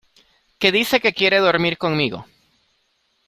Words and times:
que 0.59 0.69
dice 0.77 0.99
que 0.99 1.13
quiere 1.13 1.37
dormir 1.37 1.77
conmigo. 1.77 2.25